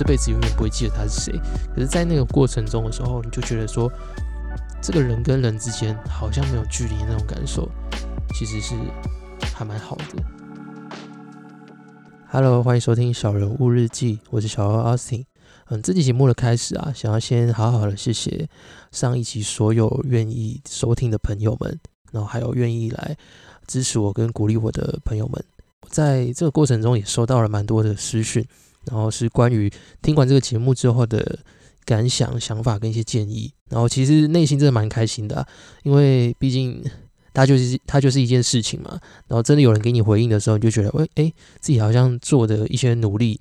[0.00, 1.38] 这辈子永远不会记得他是谁。
[1.74, 3.92] 可是，在那个过程中的时候，你就觉得说，
[4.80, 7.68] 这个人跟人之间好像没有距离那种感受，
[8.32, 8.74] 其实是
[9.54, 10.04] 还蛮好的。
[12.30, 15.26] Hello，欢迎收听小人物日记，我是小欧 Austin。
[15.66, 18.48] 嗯，这期节目的开始啊，想要先好好的谢谢
[18.90, 21.78] 上一集所有愿意收听的朋友们，
[22.10, 23.14] 然后还有愿意来
[23.66, 25.44] 支持我跟鼓励我的朋友们。
[25.90, 28.42] 在这个过程中也收到了蛮多的私讯，
[28.86, 29.70] 然后是关于
[30.02, 31.38] 听完这个节目之后的
[31.84, 33.52] 感想、想法跟一些建议。
[33.68, 35.46] 然后其实内心真的蛮开心的，
[35.82, 36.82] 因为毕竟
[37.32, 38.98] 它就是它就是一件事情嘛。
[39.28, 43.40] 然后真的有人给你回应的时候，你就觉得，喂，哎，自己好像做的一些努力。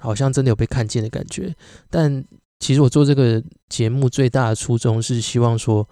[0.00, 1.54] 好像真的有被看见的感觉，
[1.90, 2.24] 但
[2.58, 5.86] 其实我做这个节目最大的初衷是希望说，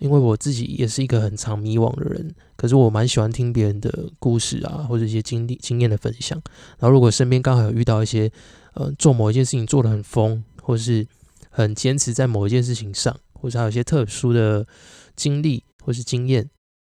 [0.00, 6.40] 因为我自己也是一个很常迷惘的人，可是我蛮喜欢听别人的故事啊，或者一些经历经验的分享。
[6.78, 8.30] 然后如果身边刚好有遇到一些，
[8.74, 11.06] 呃，做某一件事情做得很疯，或是
[11.48, 14.66] 很坚持在某一件事情上，或者还有一些特殊的
[15.14, 16.50] 经历或是经验，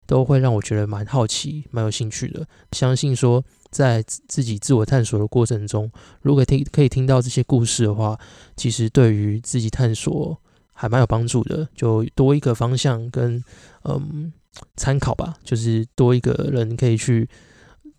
[0.07, 2.47] 都会让我觉得蛮好奇、蛮有兴趣的。
[2.71, 3.43] 相信说。
[3.73, 5.91] 在自己自我探索的过程中，
[6.21, 8.15] 如果听可以听到这些故事的话，
[8.55, 10.39] 其实对于自己探索
[10.73, 13.43] 还蛮有帮助的，就多一个方向跟
[13.83, 14.33] 嗯
[14.75, 17.29] 参考吧，就是多一个人可以去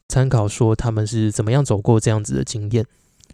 [0.09, 2.85] 参考，说他们是怎么样走过这样子的经验。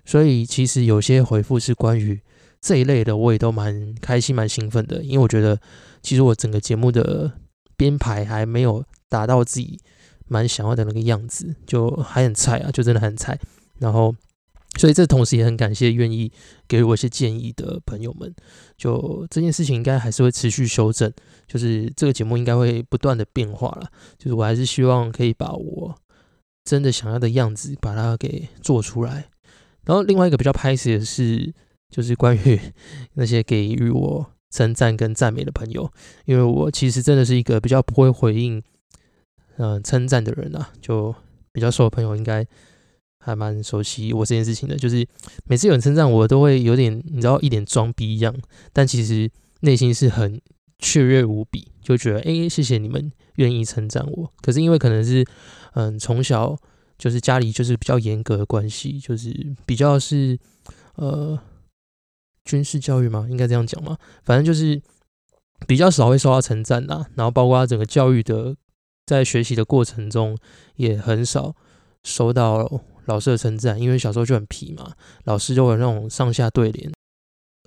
[0.05, 2.21] 所以其实有些回复是关于
[2.61, 5.59] 这一类的，我也都蛮开心、蛮兴奋的，因为我觉得
[6.03, 7.33] 其实我整个节目的
[7.77, 9.81] 编排还没有达到自己。
[10.33, 13.37] 蛮想要的那个样子，就还很菜啊，就真的很菜。
[13.81, 14.15] 然后，
[14.79, 16.31] 所以这同时也很感谢愿意
[16.69, 18.35] 给我一些建议的朋友们。
[18.77, 21.13] 就这件事情应该还是会持续修正，
[21.47, 23.91] 就是这个节目应该会不断的变化了。
[24.17, 25.95] 就是我还是希望可以把我
[26.65, 29.27] 真的想要的样子把它给做出来。
[29.85, 31.53] 然后另外一个比较拍摄的是，
[31.91, 32.61] 就是关于
[33.15, 35.91] 那些给予我称赞跟赞美的朋友，
[36.25, 38.63] 因为我其实真的是一个比较不会回应。
[39.57, 41.15] 嗯，称赞的人啊，就
[41.53, 42.47] 比较熟的朋友应该
[43.21, 44.77] 还蛮熟悉我这件事情的。
[44.77, 45.07] 就是
[45.45, 48.35] 每次有人称赞我，都会有点你知道一点装逼一样，
[48.73, 50.41] 但其实内心是很
[50.79, 54.33] 雀跃无比，就觉得哎，谢谢你们愿意称赞我。
[54.43, 55.25] 可是因为可能是
[55.75, 56.57] 嗯从小
[56.99, 60.39] 就是家里就是比较严格的关系，就是比较是
[60.97, 61.39] 呃
[62.45, 64.83] 军事教育嘛，应该这样讲嘛，反正就是
[65.69, 67.07] 比较少会受到称赞啦。
[67.15, 68.57] 然后包括整个教育的。
[69.07, 70.39] 在学习的过程中，
[70.77, 71.57] 也很少
[72.05, 72.81] 收到
[73.11, 74.93] 老师称赞，因为小时候就很皮嘛，
[75.25, 76.91] 老师就有那种上下对联，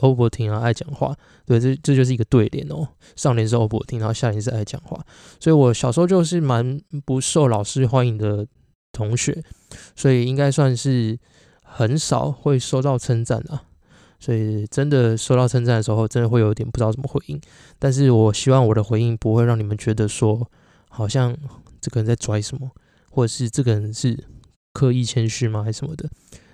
[0.02, 1.16] 欧博听啊爱讲话，
[1.46, 5.06] 对，这这就是一个对联哦，上联是欧博听，然后下联是爱讲话，
[5.40, 8.48] 所以我小时候就是蛮不受老师欢迎的
[8.92, 9.44] 同学，
[9.96, 11.20] 所以应该算是
[11.62, 13.64] 很少会收到称赞啊，
[14.20, 17.42] 所以真的收到称赞的时候，真的会有点不知道怎么回应，
[17.78, 20.50] 但是我希望我的回应不会让你们觉得说。
[20.96, 21.36] 好像
[21.82, 22.70] 这个人在拽什么，
[23.10, 24.16] 或者是这个人是
[24.74, 26.10] 刻意谦虚吗，还是什么的？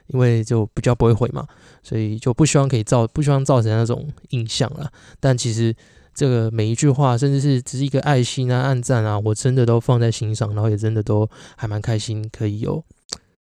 [0.08, 1.48] 因为就比较不会回嘛，
[1.84, 4.92] 所以就不希望可以造，不希望造成那种印象了。
[5.20, 5.76] 但其实
[6.16, 12.84] 这个每一句话，甚至是只是一个爱心啊、暗赞啊，我真的都放在心上，然后也真的都还蛮开心，可以有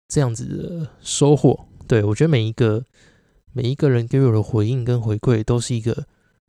[0.09, 1.67] 这样子的收获。
[1.87, 2.83] 对我觉得每一个
[3.53, 6.07] 每一个人给我的回应跟回馈，都是一个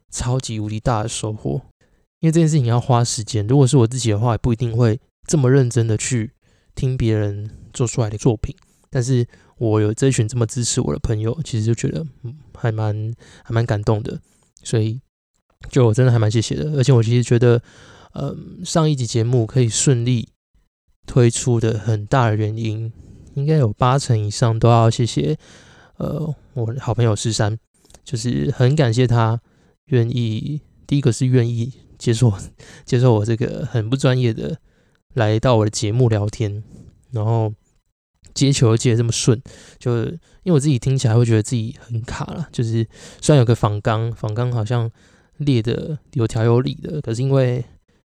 [0.09, 1.61] 超级无敌大的收获。
[2.21, 4.97] 因为这件事情要花时间，如果是我自己的话，也不一定会
[5.27, 6.31] 这么认真的去
[6.75, 8.55] 听别人做出来的作品。
[8.89, 9.25] 但是
[9.57, 12.05] 我有这群这么支持我的朋友，其实就觉得，
[12.53, 13.13] 还蛮
[13.43, 14.19] 还蛮感动的。
[14.63, 14.99] 所以
[15.69, 16.71] 就我真的还蛮谢谢的。
[16.73, 17.61] 而且我其实觉得，
[18.13, 20.29] 嗯，上一集节目可以顺利
[21.05, 22.91] 推出的很大的原因，
[23.33, 25.37] 应该有八成以上都要谢谢
[25.97, 27.57] 呃我好朋友石山，
[28.03, 29.41] 就是很感谢他
[29.85, 31.73] 愿意，第一个是愿意。
[31.97, 32.31] 接受
[32.83, 34.59] 接受我这个很不专业的
[35.15, 36.63] 来到我的节目聊天，
[37.11, 37.53] 然后
[38.33, 39.41] 接球接的这么顺，
[39.79, 42.47] 就因为我自己听起来会觉得自己很卡了。
[42.51, 42.87] 就是
[43.21, 44.89] 虽然有个仿钢，仿钢好像
[45.37, 47.63] 列的有条有理的，可是因为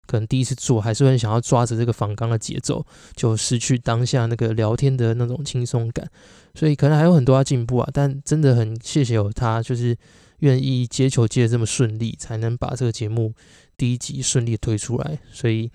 [0.06, 2.84] 可能第一次做，还是很想要抓着这个仿钢的节奏，
[3.14, 6.08] 就失去当下那个聊天的那种轻松感。
[6.54, 9.96] 所以可能还有很多要进步啊，但真的很谢谢有他，就是
[10.40, 13.32] 愿意接球接的这么顺利，才能把这个节目。
[13.76, 15.70] 第一集顺利推出来，所以，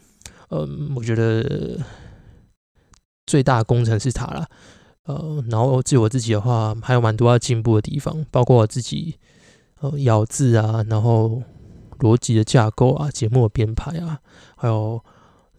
[0.49, 1.79] 嗯，我觉得
[3.25, 4.47] 最大工程是他了，
[5.05, 9.15] 呃，然后至于我自己的话，还有蛮多要进步的地方，包括我自己，
[9.79, 11.41] 呃，咬字啊，然后
[11.99, 14.19] 逻辑的架构啊，节目的编排啊，
[14.55, 15.01] 还有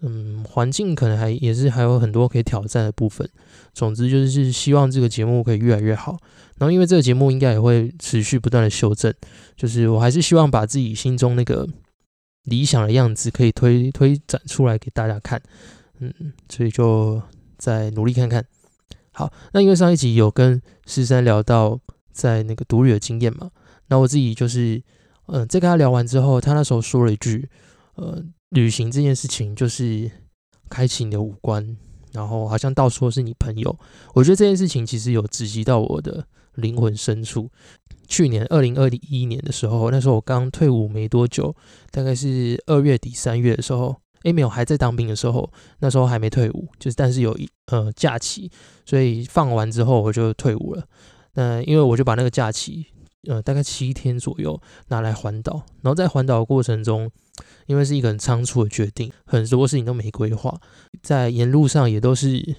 [0.01, 3.29] 嗯，环境可能还也是还有很多可以挑战的部分。
[3.73, 6.19] 总之就是希望这个节目可以越来越好。
[6.59, 9.13] 然后因为这个节目应该也会持续不断的修正，
[9.57, 11.67] 就是我还是希望把自己心中那个
[12.45, 15.41] 理想的样子可以推推展出来给大家看。
[16.01, 16.13] 嗯，
[16.49, 17.23] 所以就
[17.57, 18.45] 再努力看看。
[19.13, 21.79] 好，那因为上一集有跟十三聊到
[22.11, 23.51] 在那个独旅的经验嘛，
[23.87, 24.83] 那我自己就是，
[25.27, 27.49] 嗯，在跟他聊完之后，他那时候说了一句，
[27.95, 28.21] 呃，
[28.51, 30.11] 旅行这件事情就是
[30.69, 31.77] 开启你的五官，
[32.13, 33.79] 然后好像到处都是你朋友。
[34.15, 37.51] 我觉得这件事情其实有直击到我的灵魂深处。
[38.07, 41.55] 去年二零二一年的时候，那时候我刚退伍没多久，
[41.91, 43.97] 大概是二月底三月的时候。
[44.25, 48.51] 诶，没有，还在当兵的时候，那时候还没退伍，就是但是有一呃假期，
[48.87, 50.83] 所以放完之后我就退伍了。
[51.35, 52.87] 那因为我就把那个假期，
[53.29, 54.59] 呃，大概七天左右
[54.89, 57.11] 拿来环岛，然后在环岛的过程中，
[57.67, 60.59] 因为是一个很仓促的决定，很多事情都没规划，
[61.03, 62.57] 在沿路上也都是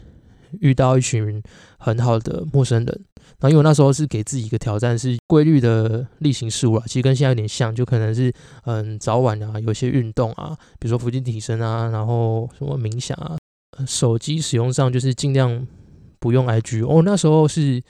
[0.60, 1.42] 遇到一群
[1.80, 3.06] 很好的陌生人。
[3.40, 8.32] 然后因为我那时候是给自己一个挑战，是规律的例行事务啊，其实跟现在有点像，就可能是
[8.64, 13.36] 嗯早晚啊有些运动啊，比如说腹肌提升啊，然后什么冥想啊，
[13.86, 15.68] 手机使用上就是尽量
[16.20, 17.84] 不用 IG 哦，那时候是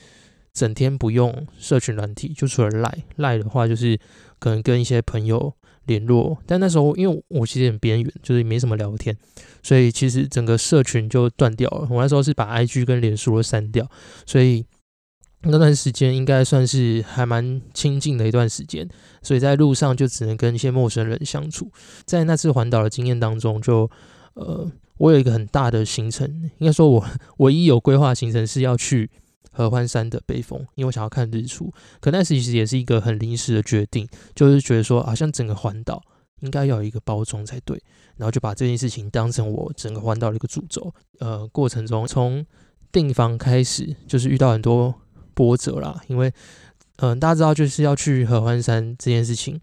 [0.51, 3.99] 整天不用社群软体，就除了赖赖的话，就是
[4.39, 5.53] 可能跟一些朋友
[5.85, 9.15] 联络，但那时候因为我其实很边缘，就是没什么聊天，
[9.61, 11.87] 所以其实整个社群就断掉了。
[11.91, 13.87] 我那时候是把 IG 跟脸书都删掉，
[14.25, 14.65] 所以。
[15.47, 18.87] 那段时间应该算是还蛮亲近的一段时间，
[19.21, 21.71] 所以在路上就只能跟一些陌生人相处。
[22.05, 23.89] 在那次环岛的经验当中，就
[24.33, 26.27] 呃，我有一个很大的行程，
[26.57, 27.05] 应该说我
[27.37, 29.09] 唯一有规划行程是要去
[29.51, 31.71] 合欢山的北峰，因为我想要看日出。
[31.99, 36.01] 可那时其实也是一个很临时的决定，就是觉得说好像整个环岛
[36.39, 37.79] 应该要有一个包装才对，
[38.17, 40.91] 然后就把这件事情当成我整个环岛的一个主轴。
[41.19, 42.43] 呃，过程中从
[42.91, 44.95] 订房开始，就是遇到很多。
[45.35, 46.33] 波折啦，因为
[46.95, 49.59] 嗯，大家知道就是要去合欢山这件事情，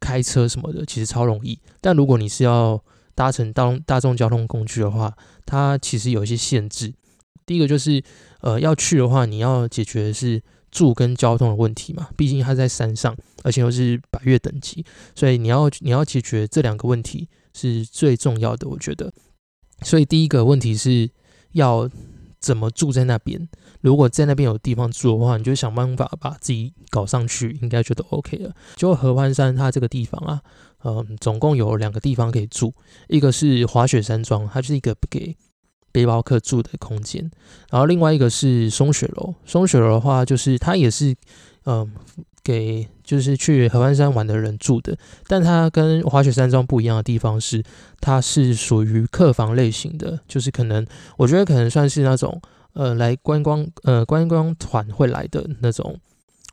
[0.00, 1.58] 开车什么的其实超容易。
[1.80, 2.82] 但如果你是要
[3.14, 5.16] 搭乘大大众交通工具的话，
[5.46, 6.92] 它其实有一些限制。
[7.46, 8.02] 第一个就是
[8.40, 14.84] 呃，要去的话，你要解决的是住跟交通的问题嘛，毕竟它在山上，而且又是百越等级，
[15.14, 19.12] 所以你要你要解决这两个问题是最重要的，我觉得。
[19.82, 21.08] 所以第一个问题是
[21.52, 21.88] 要
[22.44, 23.48] 怎么住在那边。
[23.80, 28.52] 如果在那边有地方住的话，你就想办法把自己搞上去，应该就都 OK 了。
[28.76, 30.42] 就合欢山它这个地方啊，
[30.84, 32.74] 嗯，总共有两个地方可以住，
[33.08, 35.34] 一个是滑雪山庄，它就是一个给
[35.90, 37.30] 背包客住的空间，
[37.70, 39.34] 然后另外一个是松雪楼。
[39.46, 41.16] 松雪楼的话，就是它也是
[41.64, 41.90] 嗯
[42.42, 44.96] 给就是去合欢山玩的人住的，
[45.26, 47.62] 但它跟滑雪山庄不一样的地方是，
[48.00, 52.40] 它是属于客房类型的，就是可能我觉得可能算是那种。
[52.76, 55.96] 呃，来观光呃观光团会来的那种，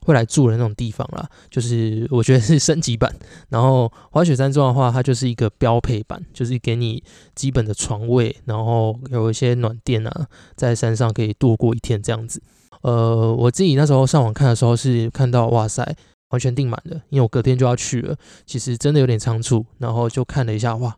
[0.05, 3.11] 会来住的那种地方啦，就是我觉得是升级版。
[3.49, 7.03] 然后滑雪山庄的话，它就是一个标配版，就是给你
[7.33, 12.39] 基本的床位，然后有一些暖垫啊，在山上可以度过一天这样子。
[12.81, 15.95] 呃，我自己那时候上网看的时候是看到，哇塞，
[16.29, 20.95] 完全订满了，因为我隔天就要去了，其实真的有点仓促，然后就看了一下，哇。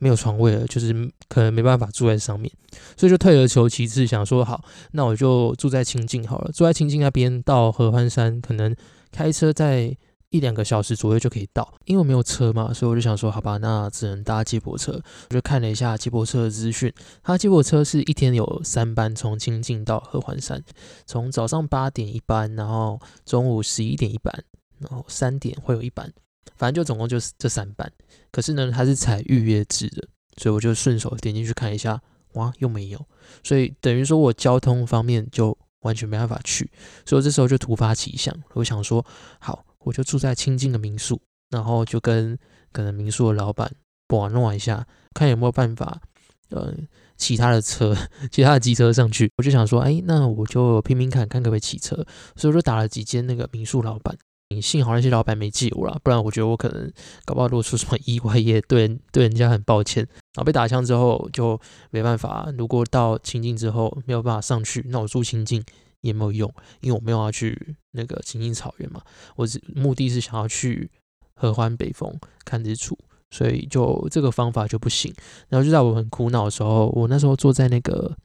[0.00, 0.94] 没有床位了，就是
[1.28, 2.48] 可能没办法住在上面，
[2.96, 6.52] 所以就退而求其次，想说好，那我就住在清境好了。
[6.52, 8.72] 住在清境那边到合欢山，可能
[9.10, 9.96] 开车在
[10.30, 11.72] 一两个小时左右就可以到。
[11.84, 14.92] 因为我没有车嘛，所以我就想说，好吧，那只能搭接驳车。
[15.30, 16.92] 我就看了一下接驳车的资讯，
[17.22, 20.62] 它接驳车是一天有三班，从清境到合欢山，
[21.06, 24.44] 从早上八点一班，然后中午十一点一班，
[24.78, 26.12] 然后三点会有一班。
[26.56, 27.88] 反正就总共就是这三班，
[28.32, 30.08] 可是呢，它是采预约制的，
[30.38, 32.00] 所以我就顺手点进去看一下，
[32.32, 33.06] 哇，又没有，
[33.44, 36.68] 所以等于说我交通方面就完全没办法去，
[37.06, 39.04] 所以我这时候就突发奇想，我想说，
[39.38, 41.18] 好，我就住在清近的民宿，
[41.50, 42.38] 然后就跟
[42.72, 43.74] 可能民宿的老板
[44.08, 46.00] 玩弄一下，看有没有办法，
[46.50, 46.74] 呃，
[47.16, 47.96] 其他的车，
[48.30, 51.96] 其他的机车上去，我就想说，哎，那我就拼命看看可不可以骑车，
[52.36, 54.14] 所以我就打了几间那个民宿老板。
[54.62, 56.90] 幸好那些老板没记我了，不然我觉得我可能
[57.26, 60.02] 搞不好如果出什么意外，也对对人家很抱歉。
[60.34, 65.62] 然后被打枪之后就没办法，如果到清境之后没有办法上去，那我住清境
[66.00, 69.02] 也没有用，因为我没有要去那个青青草原嘛。
[69.36, 70.90] 我只目的是想要去
[71.34, 72.12] 合欢北峰
[72.44, 72.98] 看日出，
[73.30, 75.14] 所以就这个方法就不行。
[75.48, 78.16] 然后就在我很苦恼的时候，我那时候坐在那个。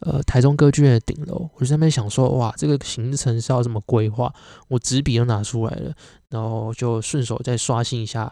[0.00, 4.30] 呃，台中歌剧院的顶楼，我就在那边想说，哇，这个行程是要怎么规划？
[4.68, 5.94] 我纸笔都拿出来了，
[6.28, 8.30] 然后就顺手再刷新一下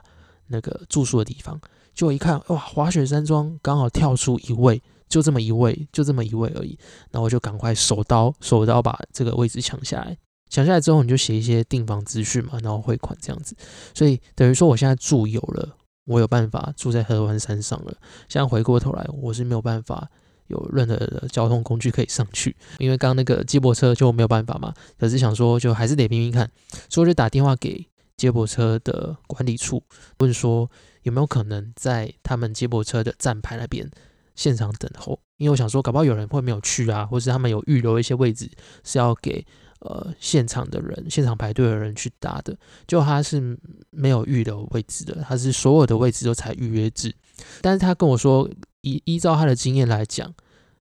[0.48, 1.58] 那个住宿的地方。
[1.94, 6.78] 就一看，哇，滑雪山庄刚好跳出一位，就这么一位，就这么一位而已。
[7.10, 10.16] 然后我就赶快手刀手刀把这个位置抢下来。
[10.50, 13.56] 抢下来之后，你就写一些订房资讯嘛，然后汇款这样子。
[13.92, 17.96] 所以等于说，我现在住有了，我有办法住在合欢山上了。
[18.28, 20.08] 现在回过头来，我是没有办法
[20.46, 24.72] 有任何的交通工具可以上去，因为刚刚那个接驳车就没有办法嘛。
[24.96, 26.48] 可是想说，就还是得拼拼看，
[26.88, 27.84] 所以我就打电话给
[28.16, 29.82] 接驳车的管理处，
[30.18, 30.70] 问说
[31.02, 33.90] 有没有可能在他们接驳车的站牌那边
[34.34, 38.50] 现场等候，因为我想说，搞不好有人会没有去啊，或是他们有预留一些位置
[38.84, 39.44] 是要给。
[39.80, 43.54] 呃，现场的人，现场排队的人去搭的，就他是
[43.90, 47.14] 没有预留位置的，他是所有的位置都采预约制。
[47.60, 48.48] 但是他跟我说，
[48.80, 50.32] 依依照他的经验来讲，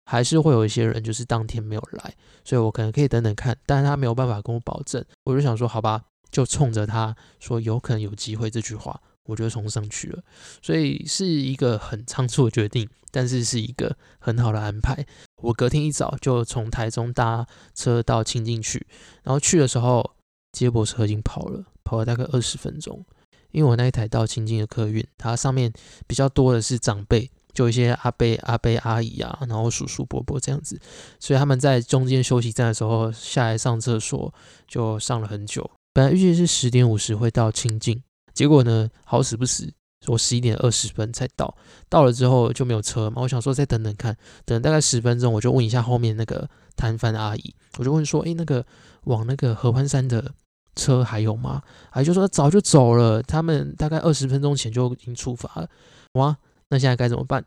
[0.05, 2.13] 还是会有一些人就是当天没有来，
[2.45, 5.03] 所以我可能可以等等看，但是他没有办法跟我保证。
[5.25, 9.01] 我就想说，好吧，就冲着他说有可能有机会这句话。
[9.25, 10.21] 我就冲上去了，
[10.61, 15.05] 所以是一个很仓促的决定，但是是一个很好的安排。
[15.41, 18.85] 我隔天一早就从台中搭车到清境去，
[19.23, 20.15] 然后去的时候
[20.51, 23.03] 接驳车已经跑了，跑了大概二十分钟。
[23.51, 25.71] 因为我那一台到清境的客运，它上面
[26.07, 30.79] 比较多的是长辈，就一些阿伯、阿伯、阿姨啊，然后叔叔、伯伯这样子，
[31.19, 34.33] 所以他们在中间休息站的时候下来上厕所，
[34.67, 35.69] 就上了很久。
[35.93, 38.01] 本来预计是十点五十会到清境。
[38.33, 39.71] 结果呢，好死不死，
[40.07, 41.55] 我十一点二十分才到，
[41.87, 43.21] 到了之后就没有车嘛。
[43.21, 48.65] 我想说再等等看，等大概十分钟，我就问一下后面那个摊贩阿姨，我就问说，哎，那个
[49.03, 50.33] 往那个合欢山的
[50.75, 51.61] 车还有吗？
[51.91, 55.69] 阿姨就说早就走了，他们大概二十分钟前就已经出发了。
[56.13, 56.35] 哇，
[56.69, 57.45] 那现在该怎么办？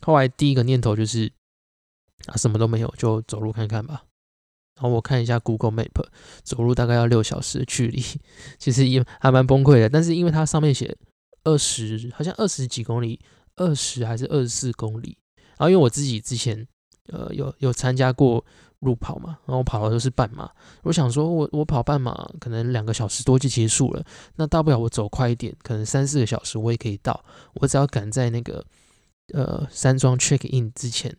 [0.00, 1.30] 后来第一个念头就是
[2.26, 4.04] 啊，什么都没有，就走路看看吧。
[4.80, 6.06] 然后我看一下 Google Map，
[6.42, 8.02] 走路大概要六小时的距离，
[8.58, 9.90] 其实也还蛮崩溃的。
[9.90, 10.96] 但是因为它上面写
[11.44, 13.20] 二十，好像二十几公里，
[13.56, 15.18] 二十还是二十四公里。
[15.58, 16.66] 然后因为我自己之前
[17.08, 18.42] 呃有有参加过
[18.78, 20.50] 路跑嘛，然后我跑的都是半马。
[20.84, 24.02] 我想说我我跑半马可能两个小时多就结束了，
[24.36, 27.22] 那大不了我走快一点，可能三四个小时我也可以到。
[27.56, 28.64] 我只要赶在那个
[29.34, 31.14] 呃山庄 check in 之前。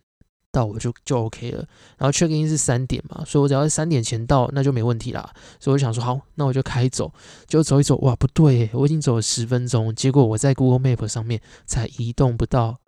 [0.51, 1.65] 到我就就 OK 了，
[1.98, 5.34] 然后 check in 是三点嘛，所以我只要在三点前到，那就没问题啦。
[5.60, 7.13] 所以我想说，好，那我就开走，
[7.48, 7.96] 就走一走。
[8.00, 12.79] 哇，不对，我已经走了十分钟，结果我在 Google Map 上面才移动不到，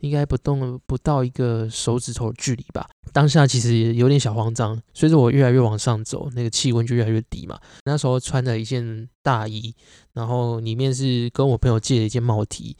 [0.00, 2.86] 应该不动不到一个手指头的距离吧。
[3.12, 7.58] 当下其实有点小慌张，随着我越来越往上走，那个气温就越来越低嘛。
[7.84, 9.74] 那时候穿了一件大衣，
[10.12, 12.76] 然后里面是跟我朋友借的一件帽 T，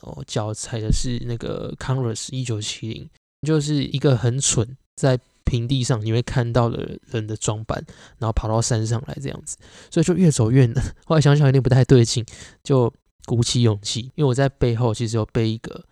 [0.00, 3.10] 然后脚踩的是那个 Converse 一九七零。
[3.46, 7.84] 就是一个很蠢，在平地上你会看到的人的装扮，
[8.18, 9.56] 然后跑到山上来这样子，
[9.90, 10.84] 所以就越走越难。
[11.06, 12.24] 后来想想有点不太对劲，
[12.62, 12.92] 就
[13.24, 15.84] 鼓起勇气，因为我在背后其实有背一个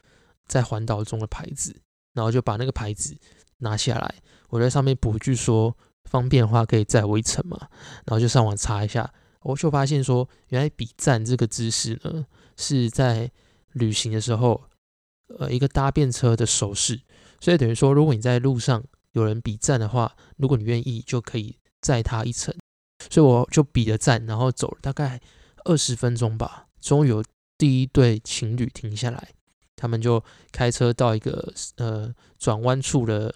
[0.46, 1.74] 在环岛中的牌子，
[2.14, 3.16] 然后就把那个牌子
[3.58, 4.14] 拿下来，
[4.50, 5.74] 我在上面补句说
[6.04, 7.58] 方便的话可以载我一程嘛，
[8.04, 12.26] 然后就上网查一下，我就发现说原来比赞这个姿势呢
[12.56, 13.30] 是在
[13.72, 14.62] 旅行的时候，
[15.38, 17.00] 呃一个搭便车的手势。
[17.40, 22.54] 所以等于说，如果你在路上有人比赞的话，如果你愿意，就可以载他一程。
[23.10, 25.20] 所以我就比了赞，然后走了大概
[25.64, 27.22] 二十分钟吧，终于有
[27.56, 29.28] 第一对情侣停下来，
[29.76, 33.32] 他们就开车到一个呃转弯处的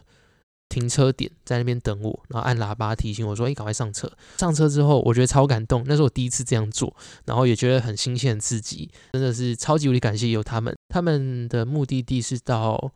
[0.69, 6.95] 停车点，在那边等我，然后按喇叭提醒我说：“哎，赶快上车。”上车之后，我觉得超感动，那是我第一次这样做，
[7.25, 10.75] 然后也觉得很新鲜、刺激，真的是超级无敌感谢有他们。
[10.89, 12.93] 他们的目的地是到。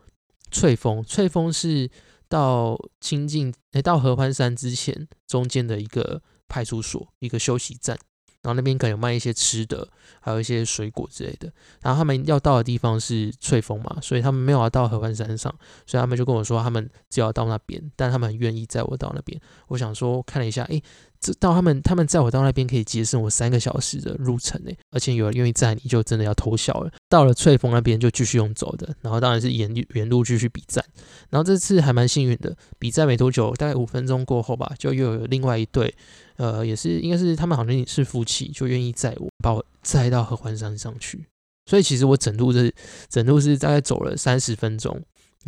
[0.51, 1.91] 翠峰，翠峰是
[2.29, 7.99] 到清境，哎，到合欢山之前中间的一个派出所，一个休息站。
[8.43, 9.89] 然后那边可能有卖一些吃的，
[10.21, 11.53] 还有一些水果之类的。
[11.83, 15.53] 然后他们要到的地方是翠峰嘛，所以他们没有要到合欢山上，
[15.85, 19.41] 所以他们就跟我说，他们只要到那边，但他们很愿意载我到那边。
[19.67, 20.81] 我想说，看了一下，哎。
[21.21, 26.91] 这到他们，他们载我到那边可以节省我三个小时的路程呢，而且有人愿意载你就真的要偷笑了。
[27.09, 30.85] 到了翠峰那边就继续用走的，然后当然是沿原路继续比赞。
[31.31, 35.95] 然后这次还蛮幸运的，比赛没多久，大概五分钟过后吧，就又有另外一对，
[36.37, 41.27] 呃，也是应该是他们好像是夫妻，就愿意载我，把我载到合欢山上去。
[41.67, 42.73] 所以其实我整路是
[43.09, 45.03] 整路是大概走了三十分钟，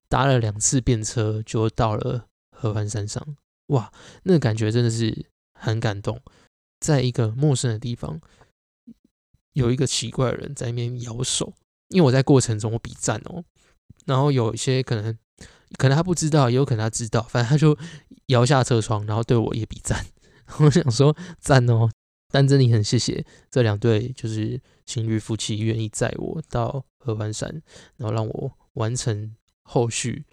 [0.09, 3.25] 搭了两次便车就到了合欢山上。
[3.69, 5.27] 哇，那感觉真的是。
[5.59, 6.21] 很感动，
[6.81, 8.21] 在一个陌生的地方，
[9.53, 11.53] 有一个奇怪的人在那边摇手，
[11.89, 13.45] 因为我在过程中我比赞哦，
[14.07, 15.19] 然后有一些可能
[15.77, 17.77] 可能他不知道，也有可能他知道，反正他就
[18.27, 20.07] 摇下车窗，然后对我也比赞。
[20.61, 21.91] 我想说赞哦，
[22.33, 27.63] 但真的很谢谢这两对就是情侣夫妻愿意载我到合欢山，
[27.97, 29.35] 然后让我完成
[29.65, 30.25] 后续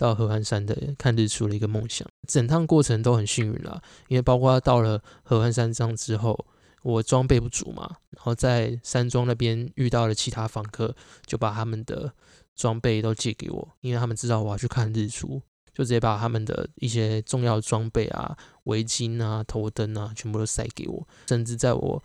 [0.00, 2.08] 到合欢山的看日出的一个梦想。
[2.26, 6.46] 整趟过程都很幸运啦，因为包括到了合欢山庄之后，
[6.82, 12.12] 我装备不足嘛，然后在山庄那边遇到了其他访客，就把他们的
[12.56, 15.42] 装备都借给我，因为他们知道我要去看日出。
[15.72, 21.08] 就直接把他们的一些重要装备啊、围巾啊、头灯啊，全部都塞给我。
[21.28, 22.02] 甚至在我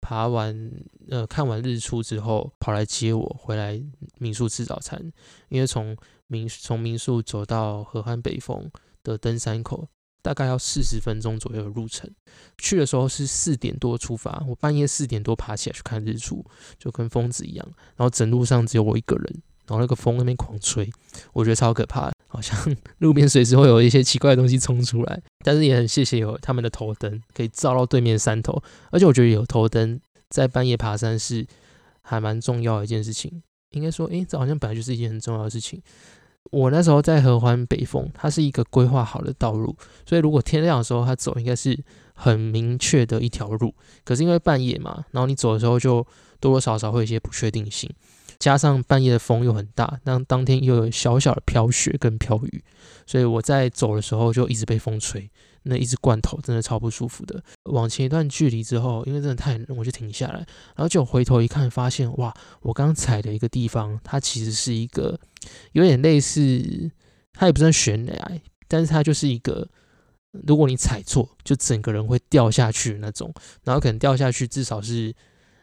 [0.00, 0.72] 爬完、
[1.08, 3.80] 呃看完日出之后，跑来接我回来
[4.18, 5.00] 民宿吃早餐。
[5.48, 5.96] 因为从
[6.26, 8.70] 民从民宿走到河汉北峰
[9.02, 9.88] 的登山口，
[10.22, 12.10] 大概要四十分钟左右的路程。
[12.58, 16.44] 去的时候是四点多出发，我半夜四点多爬起来去看日出，
[16.78, 17.66] 就跟疯子一样。
[17.96, 19.42] 然后整路上只有我一个人。
[19.66, 20.92] 然后那个风那边狂吹，
[21.32, 22.54] 我觉得超可怕，好像
[22.98, 25.22] 路边随时会有一些奇怪的东西冲出来。
[25.42, 28.62] 但是也很谢谢有他们的头灯，可以照到对面山头。
[28.90, 31.46] 而且我觉得有头灯在半夜爬山是
[32.02, 33.42] 还蛮重要的一件事情。
[33.74, 35.80] 应该说，诶，这好像本来就是一件很重要的事情。
[36.50, 39.74] 我那时候在合欢北峰，它是一个规划好的道路，
[40.06, 41.78] 所以如果天亮的时候他走，应该是
[42.14, 43.74] 很明确的一条路。
[44.04, 46.06] 可是因为半夜嘛，然后你走的时候就
[46.40, 47.90] 多多少少会有一些不确定性。
[48.44, 52.62] 加上半夜的风又很大，那当天又有小小的飘雪跟飘雨，
[53.06, 55.30] 所以我在走的时候就一直被风吹，
[55.62, 57.42] 那一直罐头真的超不舒服的。
[57.70, 60.40] 往前一段距离之后，因为真的太冷，我就停下来，
[60.76, 65.18] 然后就回头一看，发现哇，我刚踩的一个地方，它其实是一个
[65.72, 66.90] 有点类似，
[67.32, 69.66] 它也不算悬崖，但是它就是一个，
[70.46, 73.32] 如果你踩错，就整个人会掉下去那种，
[73.62, 75.14] 然后可能掉下去至少是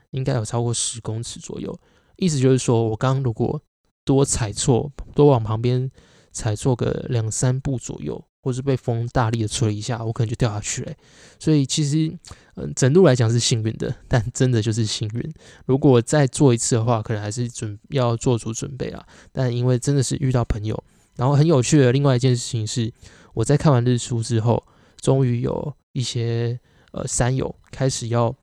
[0.09, 1.79] 应该有超过十公尺左右。
[2.21, 3.59] 意思就是说，我刚如果
[4.05, 5.89] 多踩错，多往旁边
[6.31, 10.93] 踩错个两三步左右，或是被风大力的吹一下，我可能就掉下去了。
[11.39, 12.15] 所以其实，
[12.57, 15.33] 嗯，整路来讲是幸运的，但真的就是幸运。
[15.65, 19.03] 如果再做一次的话，可能还是准要做足准备啊。
[19.31, 20.83] 但因为真的是遇到朋友，
[21.15, 22.93] 然后很有趣的另外一件事情是，
[23.33, 24.63] 我在看完日出之后，
[25.01, 26.60] 终于有一些
[26.91, 28.36] 呃山友开始要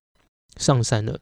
[0.57, 1.21] 上山了。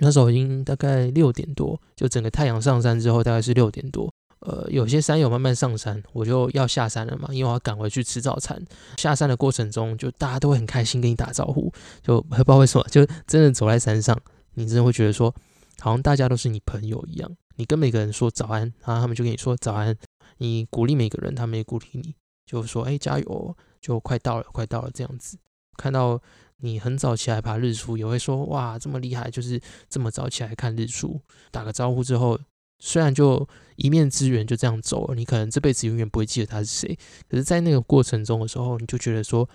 [0.00, 4.12] 那时候已经大概六点多，就整个太阳上山之后，大概是六点多。
[4.40, 8.62] 呃，有些山友慢慢上山，我就要下山了嘛，因为我要赶回去吃早餐。
[8.98, 14.20] 下山的过程中，就大家都会很开心跟你打招呼，就 不知道为什么，就真的走在山上，
[14.52, 15.34] 你真的会觉得说，
[15.80, 17.30] 好像大家都是你朋友一样。
[17.56, 19.96] 你跟每个人说早安，然后他们就跟你说早安。
[20.36, 25.38] 你鼓励每个人，他们也鼓励你，就说哎加油，就快到了，快到了这样子。
[25.78, 26.20] 看到。
[26.64, 31.20] 你很早起来爬日出，也会说哇这么厉害，就是这么早起来看日出。
[31.50, 32.40] 打个招呼之后，
[32.78, 33.46] 虽然就
[33.76, 36.98] 一面之缘就这样走了，你可能这辈子永远不会记得他是谁。
[37.28, 39.48] 可是，在那个过程中的时候，你就觉得说，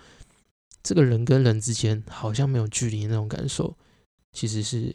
[0.82, 3.76] 这个人跟人之间好像没有距离那种感受，
[4.32, 4.94] 其实是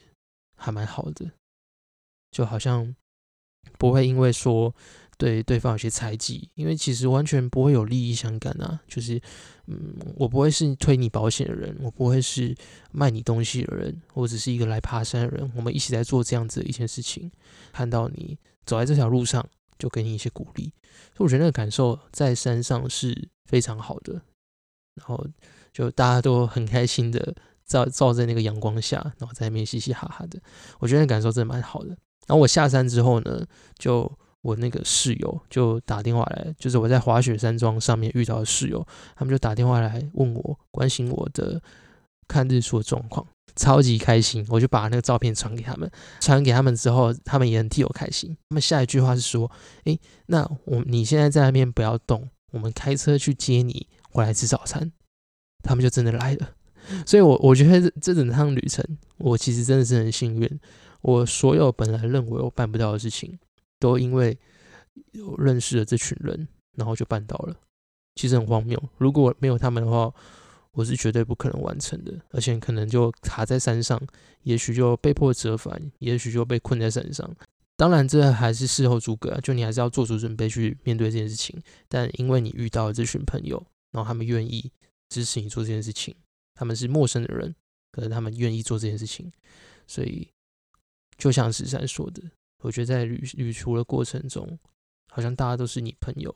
[0.55, 1.29] 还蛮好的，
[2.31, 2.95] 就好像
[3.77, 4.73] 不会因为说。
[5.17, 8.79] 对对方有些猜忌，因为其实完全不会有利益相干啊。
[8.87, 9.21] 就是，
[9.67, 12.55] 嗯，我不会是推你保险的人，我不会是
[12.91, 15.51] 卖你东西的人，我只是一个来爬山的人。
[15.55, 17.31] 我们一起在做这样子的一件事情，
[17.71, 19.47] 看到你走在这条路上，
[19.79, 20.73] 就给你一些鼓励。
[21.15, 24.21] 所以我觉得那个感受在山上是非常好的。
[24.95, 25.25] 然后
[25.71, 27.33] 就大家都很开心的
[27.65, 30.41] 照照在那个阳光下，然后在那边嘻嘻哈哈的。
[30.79, 31.89] 我觉得那感受真的蛮好的。
[32.27, 33.45] 然后我下山之后呢，
[33.79, 34.11] 就。
[34.45, 41.59] 我那个室友就打电话来，就是我在滑雪山庄上面遇到的室友，他们就打电话来问我，关心我的
[42.27, 44.45] 看日出的状况，超级开心。
[44.47, 48.37] 我就把那个照片传给他们，传给他们之后，他们也很替我开心。
[48.49, 49.49] 他们下一句话是说
[49.85, 54.91] ：“诶，那我你现在在那边不要动，我们开车去接你回来吃早餐。”
[55.65, 56.51] 他们就真的来了。
[57.03, 58.85] 所以，我我觉得这整趟旅程，
[59.17, 60.59] 我其实真的是很幸运。
[61.01, 63.39] 我所有本来认为我办不到的事情。
[63.79, 64.37] 都因为
[65.11, 67.55] 有认识了这群人，然后就办到了。
[68.15, 70.13] 其实很荒谬，如果没有他们的话，
[70.71, 74.01] 我是绝对不可能完成的，而且可能就卡在山上，
[74.43, 77.29] 也许就被迫折返，也许就被困在山上。
[77.77, 81.61] 当然，这还是事后诸葛，就你还是要做出准备去面对这件事情。
[81.89, 83.61] 但因为你遇到了这群朋友，
[83.91, 84.71] 然后他们愿意
[85.09, 86.15] 支持你做这件事情，
[86.53, 87.53] 他们是陌生的人，
[87.91, 89.29] 可是他们愿意做这件事情，
[89.87, 90.29] 所以
[91.17, 92.23] 就像石山说的。
[92.59, 94.57] 我觉得在旅旅途的过程中，
[95.11, 96.35] 好像大家都是你朋友，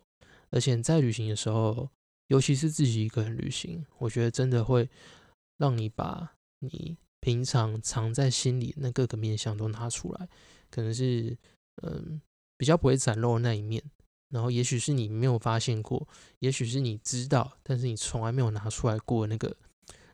[0.52, 1.90] 而且在旅行的时候，
[2.28, 4.90] 尤其是自己一个人旅行，我觉得真的会
[5.58, 10.30] 让你把你平常藏在心里那各个面相都拿出来，
[10.70, 11.38] 可能是
[11.82, 12.22] 嗯
[12.58, 13.84] 比较不会展露的那一面，
[14.30, 16.08] 然后也许是你没有发现过，
[16.40, 19.56] 也许是你知道，但是你从来没有拿出来过那个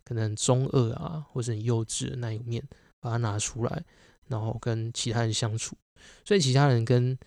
[0.03, 2.65] 可能中二啊或者很幼稚的那一面，
[2.99, 3.83] 把它拿出来。
[4.27, 5.77] 然后跟其他人相处，
[6.23, 7.17] 所以其他人跟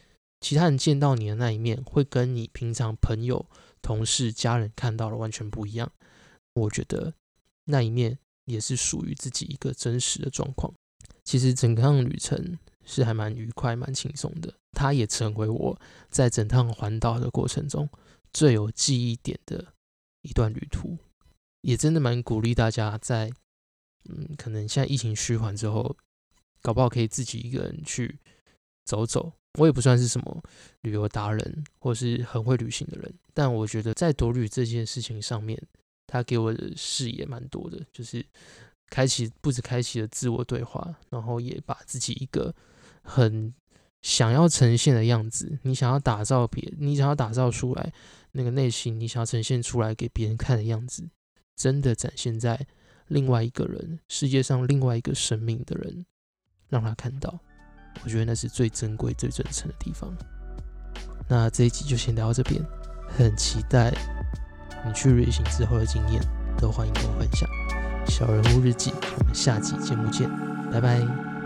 [0.41, 3.47] 其他人见到你的那一面，会跟你平常朋友、
[3.83, 5.91] 同事、家人看到的完全不一样。
[6.55, 7.15] 我觉得
[7.65, 10.73] 那一面也是属于自己一个真实的状况。
[11.25, 17.89] 其实整趟旅程是还蛮愉快、蛮轻松的，它也成为我在整趟环岛的过程中
[18.33, 19.75] 最有记忆点的
[20.23, 20.97] 一段旅途。
[21.61, 23.31] 也真的蛮鼓励大家在，
[24.09, 25.97] 嗯，可能现在疫情趋缓之后，
[26.63, 28.19] 搞不好可以自己一个人去
[28.89, 29.31] 走走。
[29.59, 30.43] 我也不算是什么
[30.83, 35.61] 旅游达人，或是很会旅行的人，但我觉得在独旅这件事情上面，
[36.07, 38.25] 他给我的视野蛮多的，就是
[38.89, 42.55] 开启不止开启了自我对话，然后也把自己一个
[43.03, 43.53] 很
[44.01, 47.93] 想要呈现的样子，你想要打造别，你想要打造出来
[48.33, 51.09] 那个内心，你想要呈现出来给别人看的样子。
[51.57, 52.65] 真的展现在
[53.09, 56.07] 另外一个人世界上另外一个生命的人，
[56.69, 57.41] 让他看到，
[58.05, 60.13] 我觉得那是最珍贵、最真诚的地方。
[61.29, 62.63] 那这一集就先聊到这边，
[63.17, 63.93] 很期待
[64.87, 66.23] 你去旅行之后的经验，
[66.59, 67.49] 都欢迎跟我分享。
[68.07, 70.31] 小人物日记，我们下集节目见，
[70.73, 71.38] 拜拜。